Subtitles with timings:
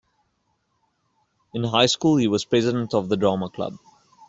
[1.53, 3.75] In high school he was president of the Drama Club.